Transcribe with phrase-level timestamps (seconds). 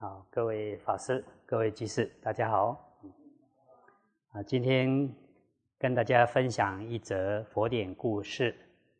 [0.00, 2.68] 好，各位法师、各位居士，大家好。
[4.30, 5.12] 啊，今天
[5.76, 8.54] 跟大家分享一则佛典故事。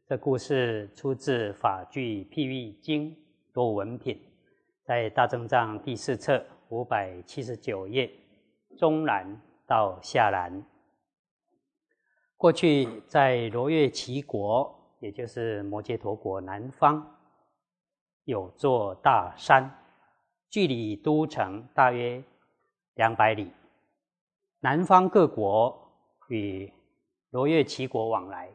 [0.08, 3.12] 这故事出自《法句譬喻经》
[3.52, 4.20] 多闻品，
[4.82, 8.10] 在大正藏第四册五百七十九页
[8.76, 10.60] 中南到下南。
[12.36, 17.06] 过去在罗越齐国，也就是摩羯陀国南方，
[18.24, 19.72] 有座大山。
[20.50, 22.22] 距离都城大约
[22.94, 23.52] 两百里，
[24.60, 25.92] 南方各国
[26.28, 26.72] 与
[27.30, 28.50] 罗越齐国往来，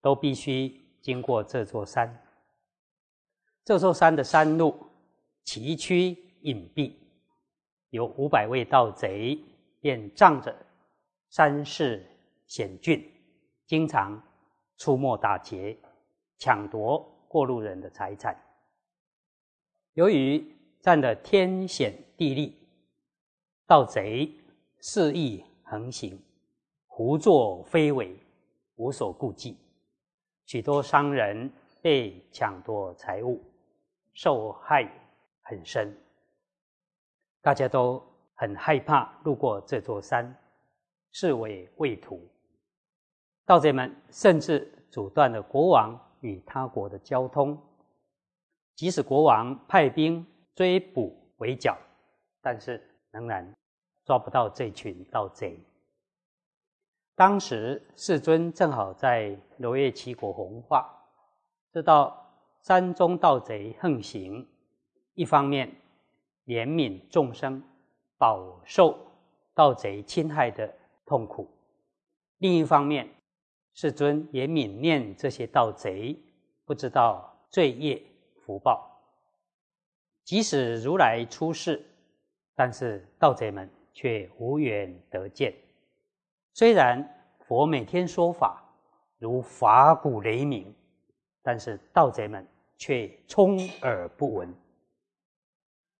[0.00, 2.20] 都必须经过这座山。
[3.64, 4.76] 这座山的山路
[5.44, 6.94] 崎岖隐蔽，
[7.90, 9.38] 有五百位盗贼
[9.80, 10.54] 便仗着
[11.30, 12.04] 山势
[12.46, 13.10] 险峻，
[13.66, 14.22] 经常
[14.76, 15.78] 出没打劫，
[16.36, 18.38] 抢夺过路人的财产。
[19.94, 20.53] 由于
[20.84, 22.54] 占的天险地利，
[23.66, 24.30] 盗贼
[24.80, 26.20] 肆意横行，
[26.86, 28.14] 胡作非为，
[28.76, 29.56] 无所顾忌，
[30.44, 33.42] 许多商人被抢夺财物，
[34.12, 34.86] 受害
[35.40, 35.90] 很深。
[37.40, 38.02] 大家都
[38.34, 40.36] 很害怕路过这座山，
[41.12, 42.20] 视为畏途。
[43.46, 47.58] 盗贼们甚至阻断了国王与他国的交通，
[48.74, 50.22] 即使国王派兵。
[50.54, 51.76] 追捕围剿，
[52.40, 53.52] 但是仍然
[54.04, 55.58] 抓不到这群盗贼。
[57.16, 60.88] 当时世尊正好在罗越齐国弘化，
[61.72, 62.28] 知道
[62.60, 64.46] 山中盗贼横行，
[65.14, 65.72] 一方面
[66.46, 67.62] 怜悯众生
[68.18, 68.98] 饱受
[69.54, 70.72] 盗贼侵害的
[71.04, 71.48] 痛苦，
[72.38, 73.08] 另一方面
[73.74, 76.16] 世尊也悯念这些盗贼
[76.64, 78.02] 不知道罪业
[78.44, 78.93] 福报。
[80.24, 81.84] 即使如来出世，
[82.54, 85.54] 但是盗贼们却无缘得见。
[86.54, 87.06] 虽然
[87.40, 88.64] 佛每天说法
[89.18, 90.74] 如法鼓雷鸣，
[91.42, 92.46] 但是盗贼们
[92.78, 94.52] 却充耳不闻。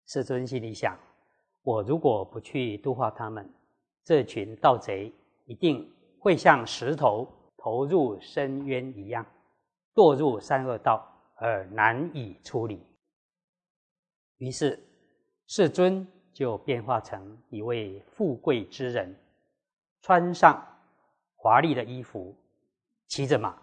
[0.06, 0.98] 世尊心里想：
[1.62, 3.48] 我如果不去度化他们，
[4.02, 5.12] 这群盗贼
[5.44, 9.24] 一定会像石头投入深渊一样，
[9.94, 12.80] 堕入三恶道而难以处理。
[14.38, 14.82] 于是，
[15.46, 19.14] 世尊就变化成一位富贵之人，
[20.02, 20.60] 穿上
[21.36, 22.36] 华丽的衣服，
[23.06, 23.56] 骑着马，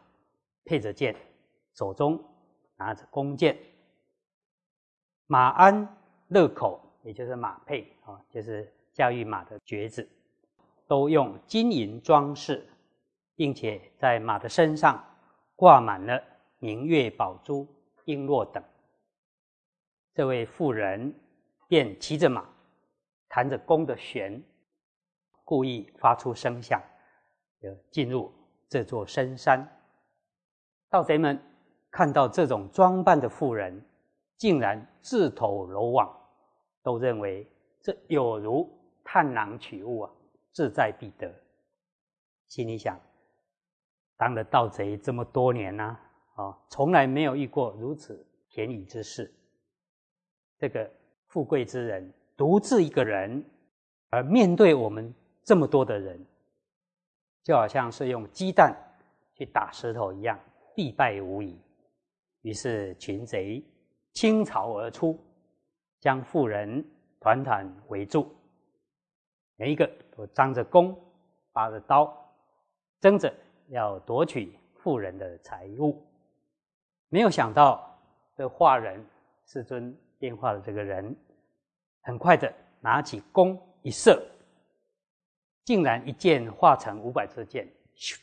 [0.63, 1.15] 配着剑，
[1.73, 2.23] 手中
[2.77, 3.57] 拿着弓箭。
[5.27, 5.97] 马鞍
[6.29, 10.07] 勒口，也就是马配啊，就是驾驭马的橛子，
[10.87, 12.65] 都用金银装饰，
[13.35, 15.03] 并且在马的身上
[15.55, 16.21] 挂满了
[16.59, 17.67] 明月宝珠、
[18.05, 18.63] 璎珞等。
[20.13, 21.13] 这位妇人
[21.67, 22.45] 便骑着马，
[23.29, 24.43] 弹着弓的弦，
[25.45, 26.81] 故意发出声响，
[27.61, 28.31] 就进入
[28.67, 29.65] 这座深山。
[30.89, 31.41] 盗贼们
[31.89, 33.81] 看到这种装扮的妇人，
[34.37, 36.13] 竟然自投罗网，
[36.83, 37.49] 都认为
[37.81, 38.69] 这有如
[39.03, 40.11] 探囊取物啊，
[40.51, 41.33] 志在必得。
[42.47, 42.99] 心里想：
[44.17, 45.97] 当了盗贼这么多年呢，
[46.35, 49.33] 啊，从来没有遇过如此便宜之事。
[50.61, 50.87] 这个
[51.25, 53.43] 富贵之人独自一个人，
[54.11, 55.11] 而面对我们
[55.43, 56.23] 这么多的人，
[57.41, 58.71] 就好像是用鸡蛋
[59.33, 60.39] 去打石头一样，
[60.75, 61.59] 必败无疑。
[62.43, 63.65] 于是群贼
[64.13, 65.19] 倾巢而出，
[65.99, 66.85] 将妇人
[67.19, 68.31] 团团围住，
[69.55, 70.95] 每一个都张着弓，
[71.51, 72.15] 拔着刀，
[72.99, 73.33] 争着
[73.69, 76.05] 要夺取妇人的财物。
[77.09, 77.99] 没有想到，
[78.35, 79.03] 这画人
[79.43, 79.97] 世尊。
[80.21, 81.15] 变化的这个人，
[82.03, 84.23] 很快的拿起弓一射，
[85.65, 88.19] 竟然一箭化成五百支箭，咻！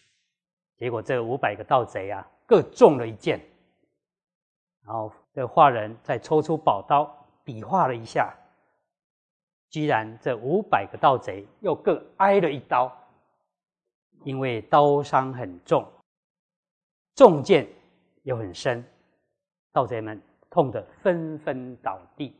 [0.76, 3.40] 结果这五百个盗贼啊，各中了一箭。
[4.84, 8.32] 然后这画人再抽出宝刀，比划了一下，
[9.68, 12.96] 居然这五百个盗贼又各挨了一刀，
[14.22, 15.84] 因为刀伤很重，
[17.16, 17.68] 中箭
[18.22, 18.84] 又很深，
[19.72, 20.22] 盗贼们。
[20.58, 22.34] 痛得纷纷倒地，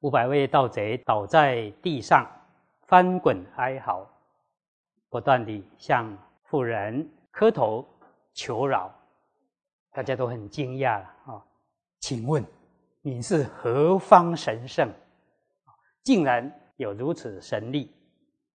[0.00, 2.26] 五百位盗贼倒在地上，
[2.86, 4.08] 翻滚哀嚎，
[5.10, 6.10] 不断地向
[6.44, 7.86] 妇人磕头
[8.32, 8.90] 求饶。
[9.92, 11.44] 大家都很惊讶啊！
[12.00, 12.42] 请问
[13.02, 14.90] 你是何方神圣？
[16.02, 17.94] 竟然有如此神力，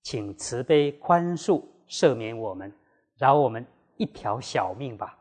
[0.01, 2.73] 请慈悲宽恕，赦免我们，
[3.19, 3.63] 饶我们
[3.97, 5.15] 一条小命吧。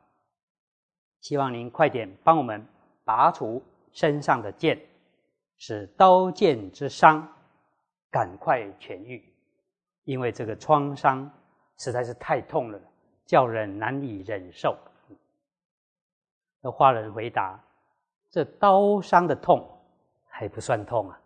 [1.23, 2.67] 希望您快点帮我们
[3.05, 4.79] 拔除身上的剑，
[5.57, 7.27] 使刀剑之伤
[8.11, 9.25] 赶快痊愈，
[10.03, 11.31] 因为这个创伤
[11.79, 12.81] 实在是太痛了，
[13.25, 14.77] 叫人难以忍受。
[16.61, 17.59] 那花人回答
[18.29, 19.65] ：“这刀伤的痛
[20.29, 21.21] 还不算痛啊，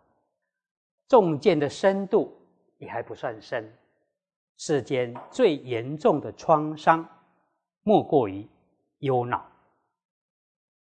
[1.07, 2.31] 中箭的深度
[2.77, 3.75] 也还不算深。
[4.57, 7.03] 世间最严重的创伤，
[7.81, 8.47] 莫过于
[8.99, 9.43] 忧恼。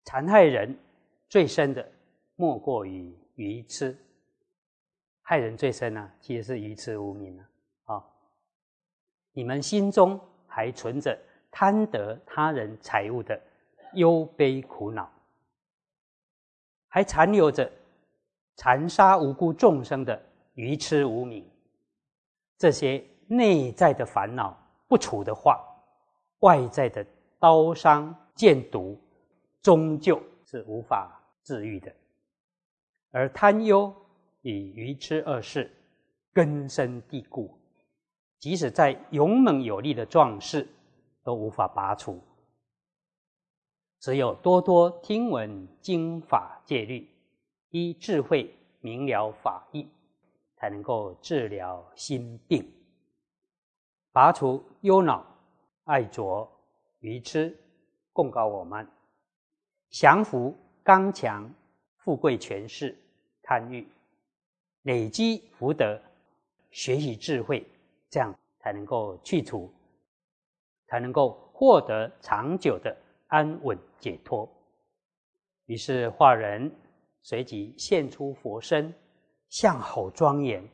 [0.08, 0.74] 残害人
[1.28, 1.86] 最深的，
[2.34, 3.94] 莫过于愚痴。
[5.20, 7.38] 害人最深呢，其实是愚痴无明
[7.84, 7.96] 啊！
[7.96, 8.04] 啊，
[9.34, 11.14] 你们心中还存着
[11.50, 13.38] 贪得他人财物的。”
[13.94, 15.10] 忧悲苦恼，
[16.88, 17.70] 还残留着
[18.54, 20.22] 残杀无辜众生的
[20.54, 21.42] 愚痴无明，
[22.58, 24.54] 这些内在的烦恼
[24.86, 25.58] 不除的话，
[26.40, 27.04] 外在的
[27.38, 29.00] 刀伤剑毒
[29.62, 31.94] 终究是无法治愈的。
[33.10, 33.94] 而贪忧
[34.42, 35.70] 与愚痴二事
[36.32, 37.58] 根深蒂固，
[38.38, 40.68] 即使在勇猛有力的壮士
[41.24, 42.22] 都无法拔除。
[44.00, 47.08] 只有多多听闻经法戒律，
[47.70, 49.88] 依智慧明了法义，
[50.54, 52.64] 才能够治疗心病，
[54.12, 55.26] 拔除忧恼、
[55.84, 56.48] 爱着、
[57.00, 57.58] 愚痴，
[58.12, 58.86] 供告我们，
[59.90, 61.48] 降服刚强、
[61.96, 62.96] 富贵、权势、
[63.42, 63.86] 贪欲，
[64.82, 66.00] 累积福德，
[66.70, 67.66] 学习智慧，
[68.08, 69.72] 这样才能够去除，
[70.86, 72.96] 才能够获得长久的。
[73.30, 74.48] 安稳解脱，
[75.66, 76.74] 于是化人
[77.20, 78.90] 随即现出佛身，
[79.50, 80.66] 相好庄严，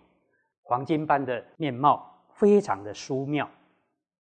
[0.63, 3.51] 黄金般的面貌，非常的殊妙，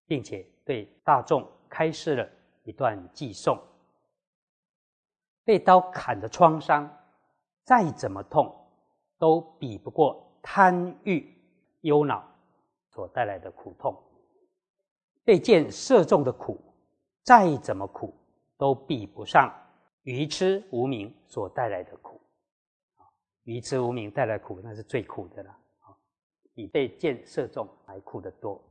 [0.05, 2.29] 并且对大众开示了
[2.65, 3.59] 一段偈颂：
[5.43, 6.89] 被刀砍的创伤，
[7.63, 8.55] 再怎么痛，
[9.17, 11.35] 都比不过贪欲、
[11.81, 12.23] 忧恼
[12.89, 13.93] 所带来的苦痛；
[15.23, 16.59] 被箭射中的苦，
[17.23, 18.13] 再怎么苦。
[18.59, 19.49] 都比不上
[20.03, 22.19] 愚痴无明所带来的苦，
[23.45, 25.57] 愚痴无明带来苦，那是最苦的了，
[26.53, 28.61] 比被箭射中还苦得多。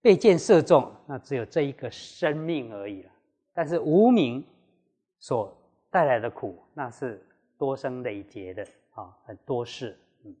[0.00, 3.10] 被箭射中，那只有这一个生命而已了。
[3.52, 4.42] 但是无明
[5.18, 5.54] 所
[5.90, 7.24] 带来的苦，那是
[7.56, 9.98] 多生累劫的啊，很多事。
[10.24, 10.36] 嗯，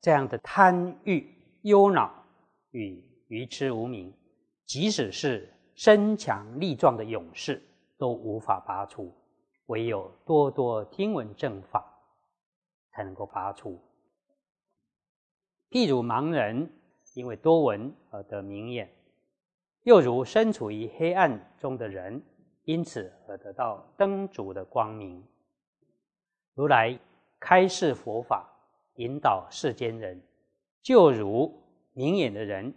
[0.00, 1.32] 这样的贪欲、
[1.62, 2.24] 忧恼
[2.70, 4.12] 与愚痴无明，
[4.64, 5.52] 即使是。
[5.76, 7.62] 身强力壮的勇士
[7.96, 9.10] 都无法拔除，
[9.64, 11.82] 唯有多多听闻正法，
[12.90, 13.80] 才能够拔除。
[15.70, 16.70] 譬如盲人
[17.14, 18.92] 因为多闻而得明眼，
[19.84, 22.22] 又如身处于黑暗中的人，
[22.64, 25.24] 因此而得到灯烛的光明。
[26.54, 26.98] 如来
[27.38, 28.48] 开示佛法，
[28.94, 30.22] 引导世间人，
[30.82, 31.62] 就如
[31.92, 32.74] 明眼的人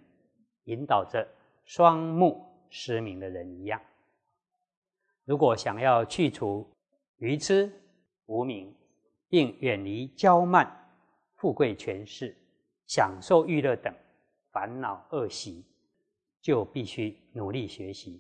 [0.63, 1.27] 引导着
[1.65, 2.50] 双目。
[2.75, 3.80] 失明的人一样，
[5.25, 6.68] 如果想要去除
[7.18, 7.71] 愚痴、
[8.25, 8.75] 无明，
[9.29, 10.91] 并远离骄慢、
[11.36, 12.36] 富贵、权势、
[12.88, 13.94] 享受娱乐等
[14.51, 15.63] 烦恼恶习，
[16.41, 18.19] 就必须努力学习，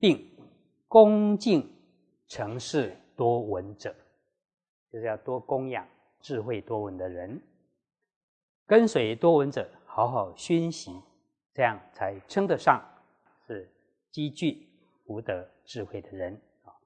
[0.00, 0.26] 并
[0.92, 1.66] 恭敬
[2.28, 3.94] 诚事多闻者，
[4.90, 5.88] 就是要多供养
[6.20, 7.40] 智慧多闻的人，
[8.66, 11.00] 跟随多闻者好好熏习，
[11.54, 12.78] 这样才称得上
[13.46, 13.66] 是。
[14.10, 14.68] 积聚
[15.06, 16.76] 福德智慧的人啊，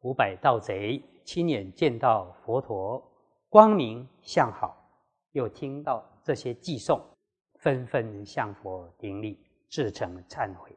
[0.00, 3.06] 五百盗贼亲眼见到佛陀
[3.50, 4.74] 光明相好，
[5.32, 6.98] 又听到这些寄送，
[7.56, 10.74] 纷纷向佛顶礼，至诚忏悔，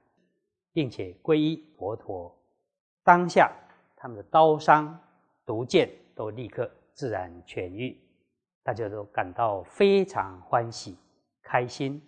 [0.74, 2.36] 并且皈依佛陀。
[3.10, 3.52] 当下
[3.96, 4.96] 他们的刀伤、
[5.44, 8.00] 毒箭都立刻自然痊愈，
[8.62, 10.96] 大家都感到非常欢喜、
[11.42, 12.00] 开心，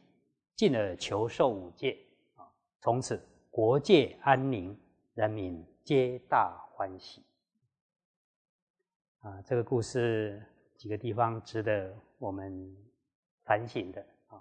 [0.56, 1.98] 进而求受五戒
[2.36, 2.46] 啊，
[2.82, 3.20] 从此。
[3.50, 4.80] 国界安宁，
[5.16, 7.26] 人民皆大欢喜。
[9.22, 10.40] 啊，这个故事
[10.78, 12.78] 几个地方值得我们
[13.44, 14.40] 反省的啊！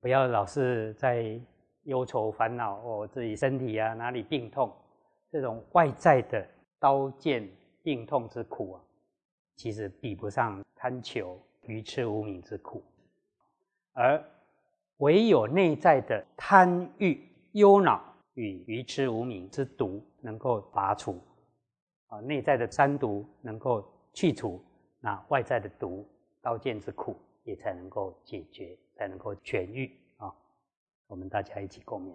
[0.00, 1.38] 不要老是在
[1.82, 4.74] 忧愁烦恼哦，自己身体啊哪里病痛，
[5.30, 6.46] 这种外在的
[6.78, 7.48] 刀剑
[7.82, 8.80] 病痛之苦啊，
[9.56, 12.82] 其实比不上贪求愚痴无明之苦，
[13.92, 14.24] 而
[14.98, 18.04] 唯有内在的贪欲忧恼。
[18.34, 21.20] 与愚痴无明之毒能够拔除，
[22.06, 24.62] 啊，内在的三毒能够去除，
[25.00, 26.06] 那外在的毒
[26.40, 30.32] 刀剑之苦也才能够解决，才能够痊愈啊！
[31.08, 32.14] 我们大家一起共勉。